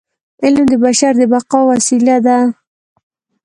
[0.43, 2.37] علم د بشر د بقاء وسیله ده.